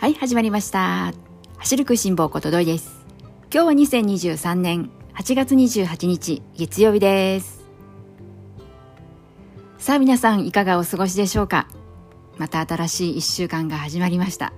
[0.00, 1.12] はい始まりました。
[1.58, 3.04] 走る食いしん坊ことどいです。
[3.52, 7.62] 今日は2023年8月28日月曜日です。
[9.76, 11.68] さあ皆さんいかがお過ごしでしょうか？
[12.38, 14.54] また新しい1週間が始まりました。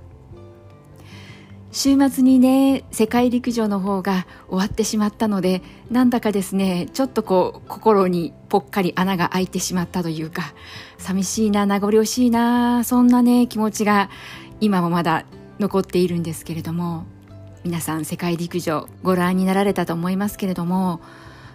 [1.73, 10.55] 週末にね世界陸上の方が終わってしまったのでなんだかですねちょっとこう心にぽっかり穴が開いてしまったというか
[10.99, 14.11] 寂しいな名残惜しいなそんなね気持ちが
[14.63, 15.25] 今もまだ
[15.59, 17.05] 残っているんですけれども
[17.65, 21.01] 皆さん世界陸上ご覧になられたと思いますけれども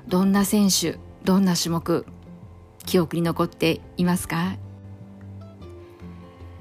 [0.10, 2.06] どんな選手どんな種目
[2.86, 4.58] 記憶に残っていますか？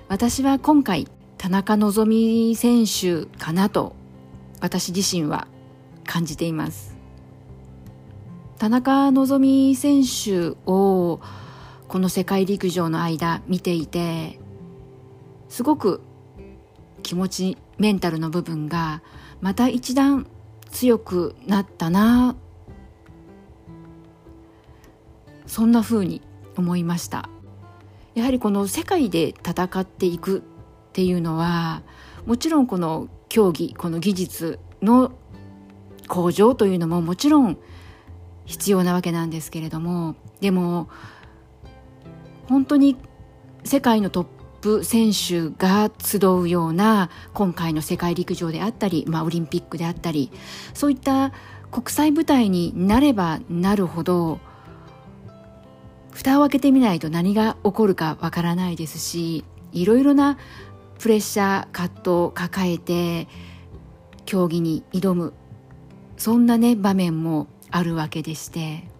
[0.06, 3.96] 私は今回田中希実選手かなと
[4.60, 5.48] 私自身は
[6.04, 6.96] 感じています。
[8.58, 11.20] 田中希実選手を
[11.88, 14.38] この世界陸上の間見ていて
[15.48, 16.02] すごく
[17.06, 19.00] 気持ちメンタルの部分が
[19.40, 20.26] また一段
[20.72, 22.34] 強くなったな
[25.46, 26.20] そんな風に
[26.56, 27.28] 思いました。
[28.16, 30.42] やはりこの世界で戦っていくっ
[30.94, 31.82] ていうのは
[32.24, 35.12] もちろんこの競技この技術の
[36.08, 37.56] 向上というのももちろん
[38.46, 40.88] 必要なわけなんですけれどもでも
[42.48, 42.96] 本当に
[43.62, 44.35] 世界のトップ
[44.66, 50.32] プ選手が集うような今回の世界陸上であったり、まあ、オリンピックであったり
[50.74, 51.32] そういった
[51.70, 54.40] 国際舞台になればなるほど
[56.10, 60.36] 蓋を開けてみないと何が起こるかわからないですしいろいろな
[60.98, 63.28] プレッシャー葛藤を抱えて
[64.24, 65.32] 競技に挑む
[66.16, 68.96] そんなね場面もあるわけでして。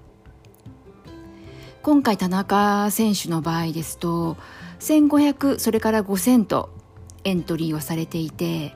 [1.87, 4.37] 今回田中選手の場合ですと
[4.81, 6.71] 1500それから5000と
[7.25, 8.75] エントリーをされていて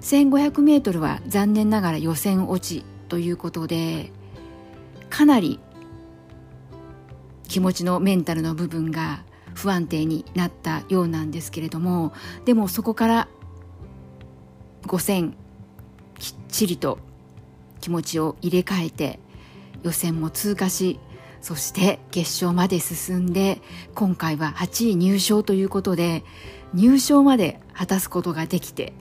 [0.00, 4.10] 1500m は残念ながら予選落ちということで
[5.10, 5.60] かなり
[7.48, 9.24] 気持ちのメンタルの部分が
[9.54, 12.12] 不安定になったようなんですけれども
[12.46, 13.28] でもそこから
[14.86, 15.32] 5000
[16.18, 16.98] きっちりと
[17.80, 19.18] 気持ちを入れ替えて
[19.82, 20.98] 予選も通過し
[21.42, 23.60] そして決勝まで進んで
[23.94, 26.24] 今回は8位入賞ということで
[26.72, 28.92] 入賞まで果たすことができて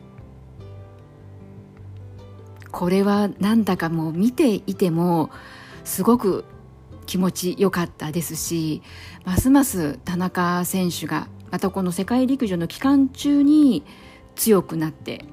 [2.72, 5.30] これはなんだかもう見ていても
[5.84, 6.44] すごく
[7.06, 8.82] 気持ちよかったですし
[9.24, 13.84] ますます田中選手がまたこの世界陸上の期間中に
[14.36, 15.26] 強くなって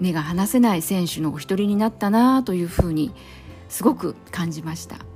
[0.00, 3.12] 目が離せない選手のお一人になったなというふうに
[3.68, 5.13] すごく感じました。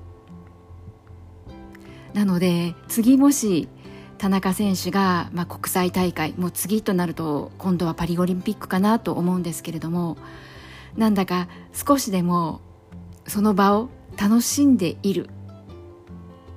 [2.14, 3.68] なので次もし
[4.18, 10.18] 田中選手が、まあ、国際大会もう次となると今度はパリオリンピックかなと思うんですけれども
[10.96, 12.60] なんだか少しでも
[13.26, 13.88] その場を
[14.20, 15.30] 楽しんでいる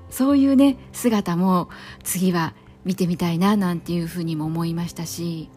[0.10, 1.70] そういうね姿も
[2.04, 5.50] 次は見てみたいななんていうふうにも思いましたし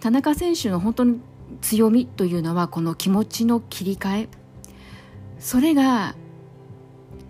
[0.00, 1.20] 田中選手の本当に
[1.62, 4.28] 強みというのはこの気持ちの切り替え
[5.38, 6.14] それが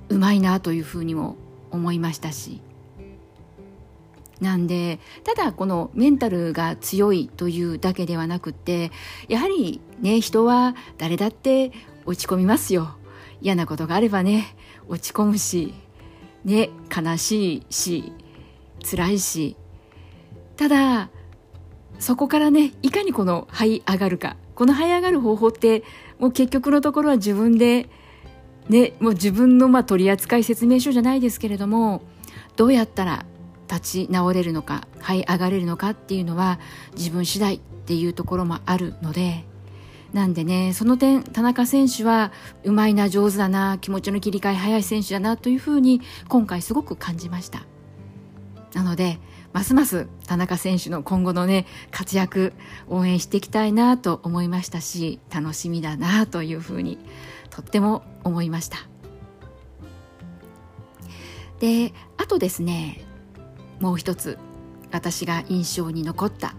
[0.09, 1.37] うまいなというふうにも
[1.71, 2.61] 思いましたし。
[4.41, 8.91] なんでただこのメンタルが強いというだけではなくて
[9.29, 11.73] やはりね人は誰だって
[12.07, 12.97] 落ち込みますよ。
[13.43, 14.57] 嫌なことがあればね
[14.89, 15.75] 落ち込むし
[16.45, 18.13] ね悲しいし
[18.83, 19.57] 辛いし。
[20.57, 21.11] ただ
[21.99, 24.37] そこからねいかにこの這い上がるか。
[24.55, 25.85] この這い上がる方法って
[26.19, 27.89] もう結局のところは自分で
[28.69, 32.03] ねもう自分のまあ取扱説明書じゃないですけれども
[32.57, 33.25] どうやったら
[33.69, 36.59] 立ち直れるのか這い上がれるのかっていうのは
[36.97, 39.45] 自分次第っていうところもあるので
[40.13, 42.33] なんでねその点田中選手は
[42.65, 47.65] うまいな上手だな気持ちの切り替え早い選手だなというふうに今回すごく感じました。
[48.75, 49.19] なので
[49.53, 52.53] ますます田中選手の今後のね活躍
[52.89, 56.99] 応援していきたいなと思いましたし楽しみだなというふうに
[57.51, 58.79] とっても思いました。
[61.59, 63.05] であとですね
[63.81, 64.39] もう一つ
[64.93, 66.55] 私が印象に残った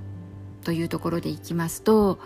[0.64, 2.20] というところでいきますと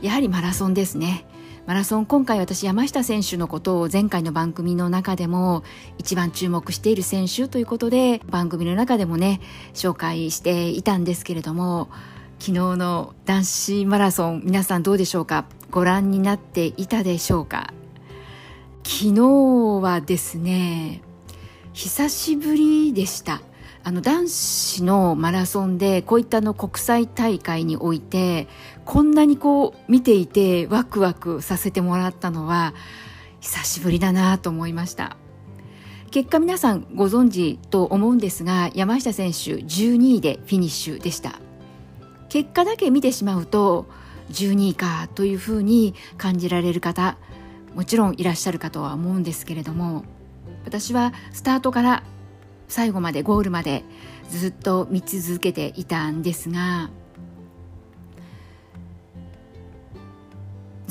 [0.00, 1.26] やはりマラソンですね。
[1.66, 5.64] マラソン今回私山下選手のことを前回の番組の中でも
[5.96, 9.40] 一番注目している選手ということで番組の中でもね
[9.72, 11.88] 紹介していたんですけれども
[12.38, 15.46] 昨日の男子マラソン皆さんどうでしょうか？
[15.70, 17.72] ご覧になっていたでしょうか？
[18.82, 19.20] 昨日
[19.80, 21.00] はですね
[21.72, 23.40] 久しぶりでした。
[23.86, 28.48] あの男子のマラソンでこういったの国際大会において
[28.84, 32.74] こんなにこう見ていてワクワクさせてもらったのは
[33.40, 35.16] 久しぶりだなと思いました。
[36.10, 41.40] 結果皆さんご存知と思うんですが山下選手12位でフィニッシュでした。
[42.28, 43.86] 結果だけ見てしまうと
[44.30, 47.16] 12位かというふうに感じられる方
[47.74, 50.04] もちろんいらっしゃるかとは思うんですけれども
[50.64, 52.02] 私はスタートから
[52.68, 53.84] 最後までゴールまで
[54.30, 56.90] ずっと見続けていたんですが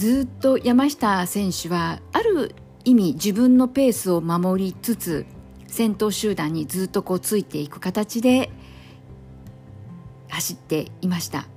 [0.03, 2.53] ずっと山下選手はある
[2.83, 5.25] 意味自分のペースを守りつつ
[5.67, 8.49] 先頭集団にずっとこうついていく形で
[10.27, 11.47] 走っていました。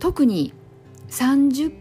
[0.00, 0.52] 特に
[1.10, 1.72] 30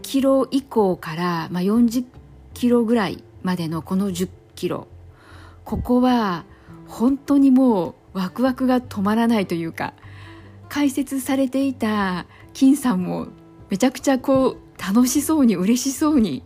[0.00, 2.06] キロ以降から、まあ、40
[2.54, 4.86] キロぐらいまでのこの10キロ
[5.66, 6.46] ここは
[6.86, 9.92] 本当にもうワクワクが止まらないというか
[10.74, 13.28] 解説されていた金さんも
[13.70, 16.42] めちゃくちゃこう楽しそうに嬉しそうに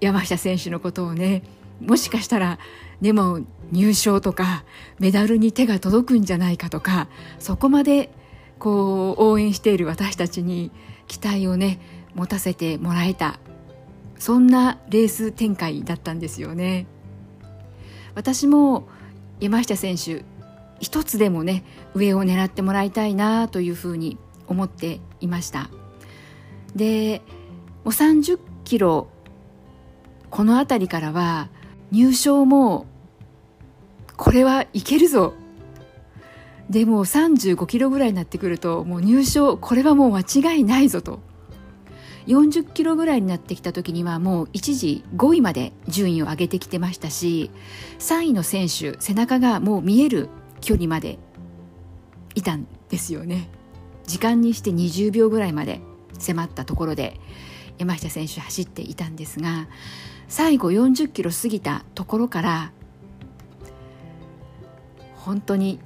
[0.00, 1.42] 山下選手のことをね
[1.80, 2.60] もしかしたら
[3.00, 3.40] でも
[3.72, 4.64] 入賞とか
[5.00, 7.08] メダルに手が届くんじゃないかとか
[7.40, 8.08] そこまで
[8.60, 10.70] こう応援している私たちに
[11.08, 11.80] 期待をね
[12.14, 13.40] 持たせてもらえた
[14.16, 16.86] そんなレース展開だったんですよね。
[18.14, 18.86] 私も
[19.40, 20.24] 山下選手
[20.80, 21.64] 一つでもね
[21.94, 25.70] 上を狙ってもらいたいなというふうに思っていました。
[26.74, 27.22] で
[27.84, 29.08] もう30キロ
[30.30, 31.48] この辺りからは
[31.90, 32.86] 入賞も
[34.16, 35.34] これはいけるぞ。
[36.68, 41.20] でも35キロぐらいになってくるともう入賞これはもう間違いないぞと。
[42.26, 47.50] 40キロぐらいになってきた時にはもう一時5位まで順位を上げてきてましたし
[48.00, 50.28] 3位の選手背中がもう見える
[50.66, 51.20] 距離まで
[52.34, 53.48] いたんですよね。
[54.04, 55.80] 時間にして20秒ぐらいまで
[56.18, 57.20] 迫ったところで
[57.78, 59.68] 山下選手走っていたんですが
[60.28, 62.72] 最後40キロ過ぎたところから
[65.14, 65.78] 本当に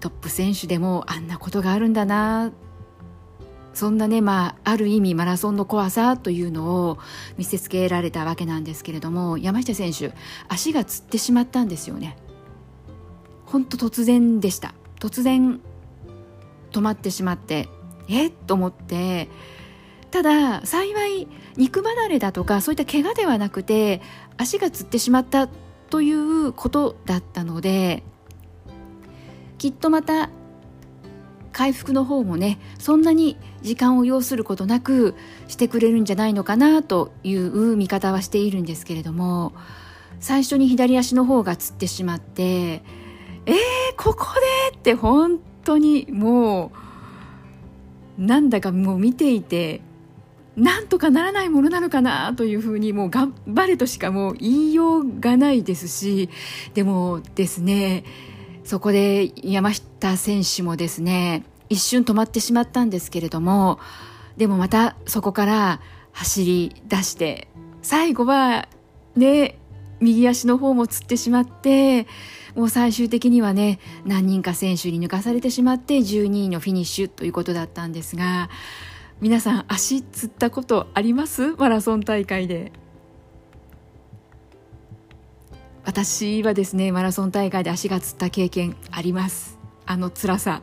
[0.00, 2.52] トップ選手でもあんなことがあるんだな
[3.72, 6.98] そんなねまあある意味マラソンの怖さというのを
[7.36, 10.12] 見せつけられたわけなんですけれども山下選手
[10.48, 12.16] 足がつってしまったんですよね。
[13.54, 14.74] 本当突然でした。
[14.98, 15.60] 突然
[16.72, 17.68] 止まってしまって
[18.08, 18.32] えっ？
[18.48, 19.28] と思って
[20.10, 24.02] ただ幸い肉離れだとかそういった怪我ではなくて
[24.36, 25.48] 足がつってしまった
[25.90, 28.02] ということだったので
[29.58, 30.30] きっとまた
[31.52, 35.14] 回復の方もねそんなに時間を要することなく
[35.46, 39.52] してくれるんじゃないのかなという見方はしているんですけれども
[40.18, 42.82] 最初に左足の方がつってしまって
[43.46, 43.56] えー、
[43.96, 44.26] ここ
[44.70, 46.72] でって本当にも
[48.18, 49.80] うなんだかもう見ていて
[50.56, 56.30] なんとかならないものなのかなというふうにもう頑張れとしかもう言いようがないですし
[56.74, 58.04] でもですね
[58.62, 63.80] そこで山下選手もですね一瞬止まってしまったんですけれども
[64.36, 65.80] でもまたそこから
[66.12, 67.48] 走り出して
[67.82, 68.68] 最後は
[69.16, 69.58] ね
[70.00, 72.06] 右足の方もつってしまって
[72.54, 78.48] もう最終的にはね何人か選手に抜かされてしまって12位のフィニッシュということだったんですが
[79.20, 81.54] 皆さん足つったことあります？
[81.56, 82.72] マラソン大会で。
[85.84, 89.58] 私はですねマラソン大会で足がつった経験あります。
[89.86, 90.62] あの辛さ。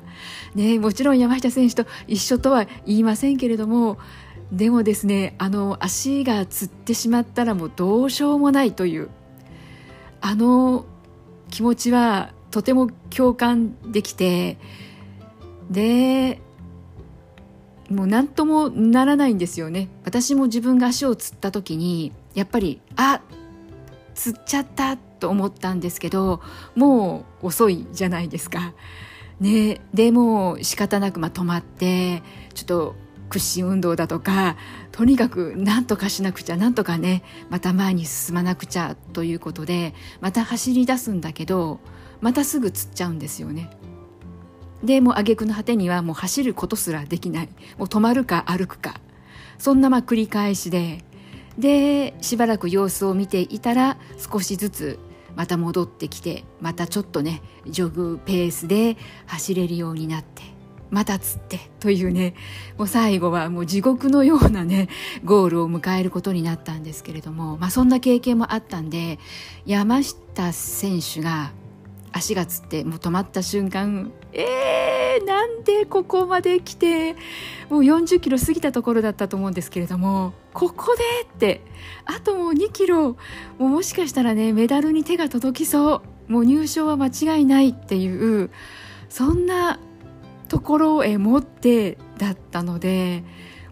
[0.56, 4.00] ねもちろん山下選手と一緒とは言いませんけれども
[4.52, 9.10] でもですねあの足がつってしまったらもうどうしようもないという
[10.22, 10.86] あの
[11.52, 14.58] 気持ちはとても共感できて
[15.70, 16.42] で
[17.90, 23.22] もう何ともならないんですよね私も自分が足をつった時にやっぱりあ
[24.16, 26.42] つっちゃったと思ったんですけど
[26.76, 28.74] もう遅いじゃないですか。
[29.40, 32.22] ね、でも仕方なくまあ止まって
[32.54, 32.96] ちょっと
[33.32, 34.58] 屈伸運動だとか
[34.92, 41.80] とにかく何とかしなくちゃ何とかねまた前に進まなくちゃということでまた走り出すんだけど
[42.20, 43.70] またすぐつっちゃうんですよね。
[44.84, 47.50] でもう挙句の果てにはもう走ることすらできない。
[47.78, 48.96] もう止まるか歩くか。
[49.58, 51.04] そんなま繰り返しで
[51.58, 55.00] でしばらく様子を見ていたら少しずつ
[55.36, 58.98] また戻ってきてまたちょっとねジョグペースで
[59.28, 60.61] 走れるようになって。
[60.92, 62.36] またつってというね
[62.78, 64.90] もう最後はもう地獄のようなね
[65.24, 69.18] ゴールを迎えることになったんですけれども、まあ、そんな経験もあったんで
[69.66, 71.52] 山下選手が
[72.12, 77.14] 足がつってもう止まった瞬間えー、なんでここまで来て
[77.70, 81.62] もう40キロ過ぎたところだったと思うんですけれどもここでって
[82.06, 83.16] あともう2キロ
[83.58, 88.50] ももしかしたらねメダルに手が届きそうもう入賞は間違いないっていう
[89.10, 89.80] そんな
[90.52, 93.24] ところへ持ってだったので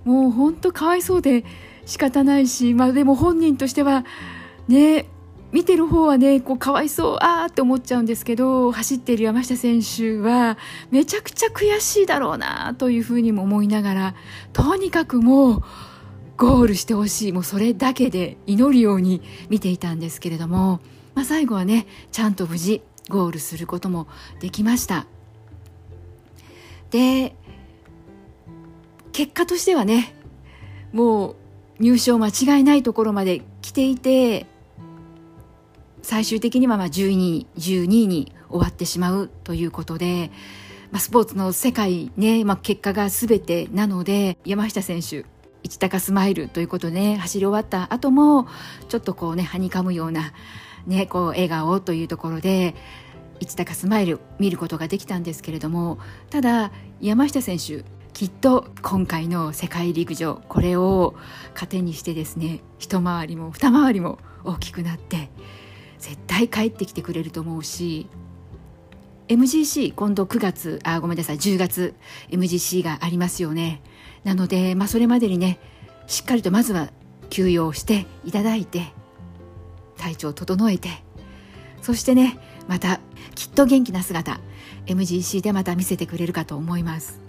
[0.05, 1.43] もう本当かわいそうで
[1.85, 4.05] 仕方ないしまあでも本人としては
[4.69, 5.05] ね
[5.51, 10.57] 見てる方はねこうかわいそうあーって思っちゃうんですけど走っている山下選手は
[10.89, 14.15] めちゃくちゃ悔しいだろうなというふうにも思いながら
[14.53, 15.63] とにかくもう
[16.37, 20.79] ゴールしてほしいもうそれだけで祈るように見ていたんですけれども、
[21.13, 24.07] まあ、最後はねちゃんと無事ゴールすることも
[24.39, 25.18] できました。
[26.91, 27.35] で
[29.11, 30.15] 結果としてはね
[30.91, 31.35] もう
[31.79, 34.45] 入賞間違いないところまで来ていて
[36.01, 40.31] 最終的にはまあ12位 ,12 位に終わってしまうということで、
[40.91, 45.25] まあ、スポーツの世界ね、まあ、結果が全てなので山下選手
[45.61, 48.47] 一高スマイルということで、ね、走り終わった後も
[48.87, 50.33] ちょっとこうねはにかむような、
[50.87, 52.75] ね、こう笑顔というところで
[53.39, 61.15] 一高スマイル見ることができたんですけれどもただ山下選手きっと今回の世界陸上これを
[61.53, 65.29] 糧にしてですね一回りも二回りも大きくなって
[65.99, 68.07] 絶対帰ってきてくれると思うし
[69.29, 71.93] MGC 今度9月あごめんなさい10月
[72.29, 73.81] MGC がありますよね。
[74.23, 75.59] なので、まあ、それまでにね
[76.07, 76.89] しっかりとまずは
[77.29, 78.91] 休養していただいて
[79.97, 80.89] 体調を整えて
[81.81, 82.99] そしてねまた
[83.33, 84.39] きっと元気な姿
[84.85, 87.19] MGC でまた見せてくれるかと思います。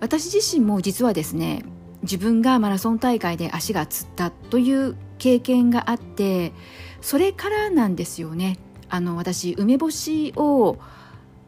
[0.00, 1.64] 私自身も実はですね
[2.02, 6.52] 自分がマラソン大会で足がつったという経験があって
[7.00, 8.58] それからなんですよね。
[8.90, 10.76] あの私梅干しを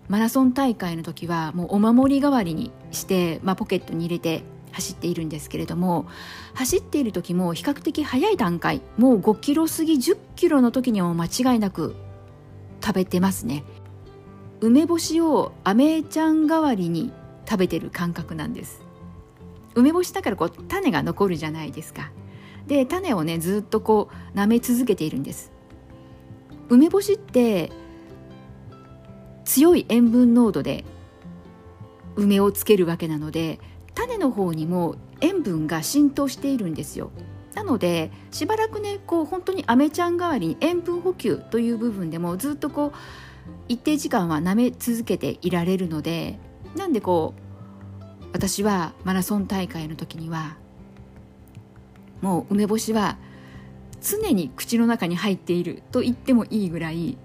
[0.08, 4.42] マラソン大会の時はもうお守り代わりにして、まあ、ポケットに入れて
[4.74, 6.06] 走っているんですけれども
[6.54, 11.94] 走っている時も比較的早い段階もう5キロ過ぎ10キロの時には間違いなく
[12.84, 13.64] 食べてますね。
[14.60, 17.12] 梅干しをアメちゃん代わりに
[17.48, 18.82] 食べてる感覚なんです。
[19.74, 22.10] 梅干しだからこう種が残るじゃないですか。
[22.66, 25.52] で種をねずっとこう舐め続けているんです。
[26.68, 27.70] 梅干しって
[29.44, 30.84] 強い塩分濃度で
[32.16, 33.60] 梅をつけるわけなので
[33.94, 37.10] 種の方にも塩分が浸透しているんですよ。
[37.54, 42.92] なのでしばらくねこう本当にアメちゃん代わりに塩分補給という部分でもずっとこう
[43.68, 46.38] 一定時間は舐め続けていられるので
[46.76, 50.56] なんでこう私はマラソン大会の時には
[52.20, 53.18] もう梅干しは
[54.00, 57.16] 常に口の中に入っていると言ってもいいぐらい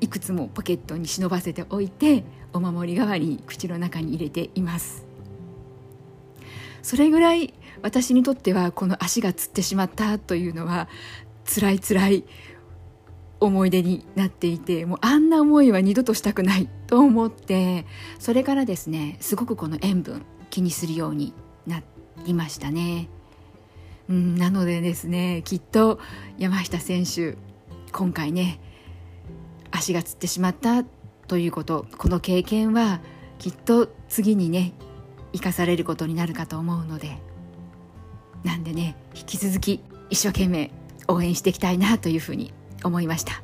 [0.00, 5.11] いくつもポケットに忍ばせておいてお守り代わりに口の中に入れています。
[6.82, 10.88] それぐらい私にとってはこの足がつってしまったというのは
[11.44, 12.24] 辛い辛い
[13.40, 17.86] 思い出になっていてもうあんな思いは二度としたくないと思って
[18.18, 21.34] それからですねすごくこの塩分気にするように
[21.66, 21.82] な
[22.24, 23.08] りましたね。
[24.08, 25.98] うん、なのでですねきっと
[26.38, 27.36] 山下選手
[27.92, 28.60] 今回ね
[29.70, 30.84] 足がつってしまった
[31.26, 33.00] ということこの経験は
[33.38, 34.72] きっと次にね
[35.32, 37.18] 生かされることになるかと思うので
[38.44, 40.70] なんでね引き続き一生懸命
[41.08, 42.52] 応援していきたいなというふうに
[42.84, 43.42] 思いました。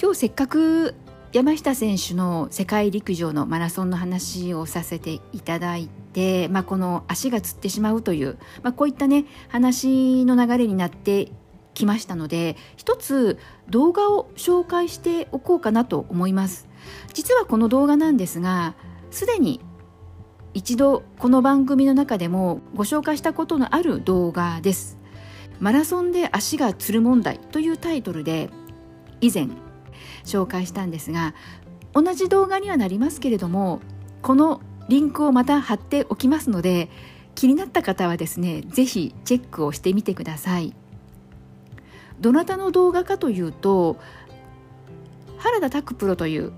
[0.00, 0.94] 今日せっかく
[1.32, 11.32] 山下選手の世界陸上のマラソンの話をさせていただいて、まあ、この足がつってしまうという、まあ、こういったね話の流れになって
[11.74, 13.38] きましたので一つ
[13.68, 16.65] 動画を紹介しておこうかなと思います。
[17.12, 18.74] 実はこの動画なんですが
[19.10, 19.60] すでに
[20.54, 24.98] 一度この番組の中でもご紹介したことのある動画です。
[25.60, 28.50] マラソンで足がつる問題というタイトルで
[29.20, 29.48] 以前
[30.24, 31.34] 紹介したんですが
[31.94, 33.80] 同じ動画にはなりますけれども
[34.20, 36.90] このリンクをまた貼っておきますので
[37.34, 40.74] 気になった方はですね是非チェックをしてみてください。
[42.20, 43.98] どなたの動画かというと
[45.38, 46.52] 原田拓プロという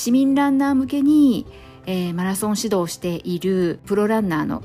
[0.00, 1.46] 市民ランナー向けに、
[1.84, 4.62] えー、マラソン指導しているプロランナーの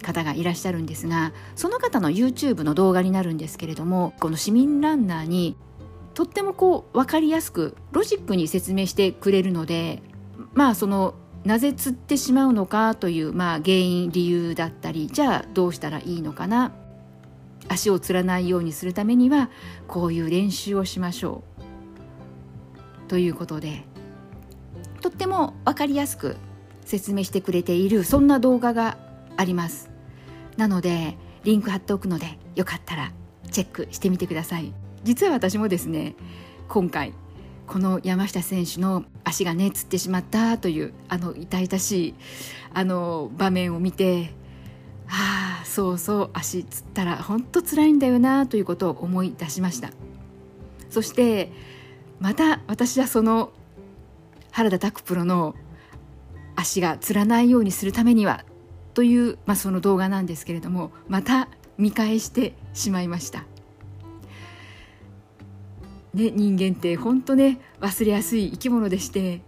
[0.00, 5.56] 方がいらっしゃるんですがその方の YouTube の動画になるんですけれどもこの市民ランナーに
[6.14, 10.04] とってもこう分かりやすくロジックに説明してくれるので
[10.54, 16.70] まあそのなぜ釣ってしまうのかという、まあ、原因理由だったりじゃあどうしたらいいのかな
[17.66, 19.50] 足をつらないようにするためには
[19.88, 23.84] こういう練習をしましょうということで
[25.06, 26.36] とっても分かりやすく
[26.84, 28.98] 説明してくれているそんな動画が
[29.36, 29.88] あります。
[30.56, 33.12] なのでリンク貼っておくのでよかったら
[33.52, 34.72] チェックしてみてください。
[35.04, 36.16] 実は私もですね
[36.66, 37.12] 今回
[37.68, 42.14] この山下選手の足がねつってしまったというあの痛々しい
[42.74, 44.32] あの場面を見て
[45.06, 49.90] ああそうそう足つったら本当辛いんだよなということを思い出しました。
[50.90, 51.52] そして
[52.18, 53.52] また私はその
[54.56, 55.54] 原田拓プロの
[56.56, 58.46] 足がつらないようにするためには
[58.94, 63.44] という、まあ、その動画なんですけれどもまた見返してしまいました。
[66.14, 69.42] ね、人間って本当ね忘れやすい生き物でして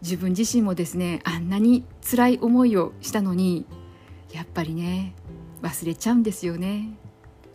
[0.00, 3.66] 自分自身もですねあんなに辛い思いをしたのに
[4.32, 5.14] やっぱりね
[5.60, 6.96] 忘れちゃうんですよね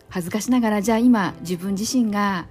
[0.10, 2.48] 恥ずかしながらじゃあ今自分自身が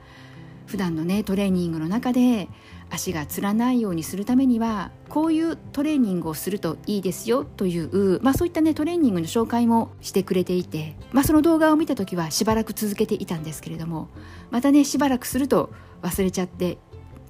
[0.67, 2.49] 普段のねトレーニングの中で
[2.91, 14.09] 足がつらないようにするためにはこういうトレーニングをするといいですよという、まあ、そういったねトレーニングの紹介もしてくれていて、まあ、その動画を見た時はしばらく続けていたんですけれども
[14.51, 16.79] またねしばらくすると忘れちゃって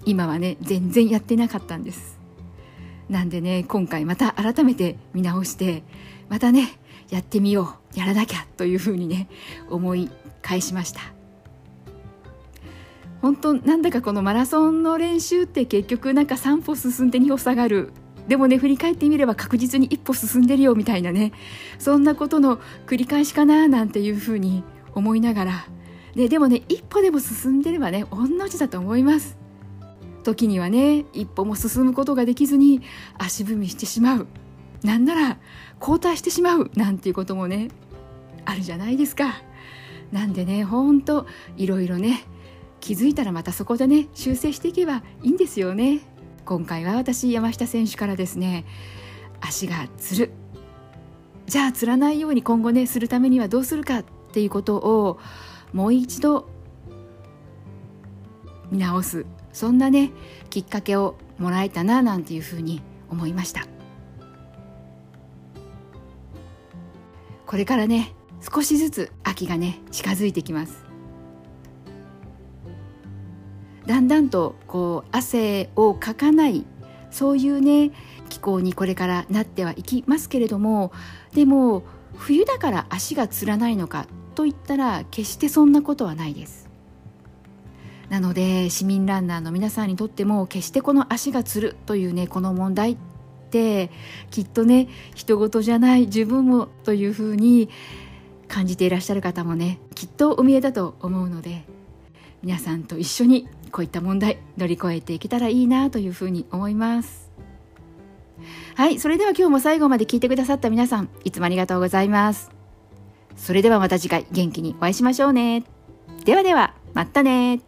[0.06, 2.18] 今はね全然やってなかったんです。
[3.10, 5.82] なんでね今回また改めて見直して
[6.28, 6.78] またね
[7.10, 9.28] やってみようやらなきゃというふうにね
[9.68, 10.08] 思い
[10.42, 11.19] 返しました。
[13.22, 17.92] 本当なんだかこのマラソンの練習って結局なんか3歩進んで2歩下がる。
[18.28, 21.32] でもね振り返ってみれば確実に一歩進んでるよみたいなね。
[21.78, 24.62] そんなことの繰り返しかななんていうふうに
[24.94, 25.66] 思いながら。
[26.14, 29.38] ででもね一歩でも進んでればね御の字だと思います。
[30.22, 32.82] 時にはね一歩も進むことができずに
[33.18, 34.26] 足踏みしてしまう。
[34.82, 35.38] なんなら
[35.78, 36.70] 後退してしまう。
[36.74, 37.68] なんていうこともね
[38.44, 39.42] あるじゃないですか。
[40.12, 42.24] なんでねほんといろいろね
[42.80, 46.00] 気づいたらまたそこでね修正していけばいいんですよね。
[46.44, 48.64] 今回は私山下選手からですね
[49.40, 50.32] 足がつる。
[51.46, 55.18] じゃあつらないように今後ねするためにはどうするかっていうことを
[55.72, 56.48] もう一度
[58.70, 59.26] 見直す。
[59.52, 60.12] そんなね
[60.48, 63.66] きっかけをもらえたななんていうふうに思いました。
[67.46, 70.89] これからね少しずつ秋がね近づいてきます。
[73.90, 76.64] だんだんとこう汗をかかない
[77.10, 77.90] そういうね
[78.28, 80.92] 気候にこれからなってはいきますけれども
[81.34, 81.82] でも
[82.14, 86.70] 冬だから足がつらないのかと言ったら決してそんなことはないです。
[88.10, 92.96] なので市民ランナーの皆さんにとっても決してこの足がつるというねこの問題っ
[93.50, 93.90] て
[94.30, 97.68] きっとね人事じゃない自分もというふうに
[98.46, 101.64] 感じていらっしゃる方もねきっとお見えだと思うので
[102.42, 107.30] 皆さんと一緒にこういった問題乗り越えていけたらいいなというふうに思います。
[108.74, 112.50] はいそれでは今日も最後まで聞いてくださった皆さんいつもありがとうございます。
[113.36, 115.64] それではまた次回元気にお会いしましょうね。
[116.24, 117.60] ではではまたね